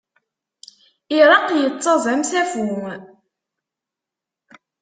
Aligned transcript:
Ireqq 1.17 1.47
yettaẓ 1.61 2.03
am 2.11 2.21
usafu. 2.23 2.63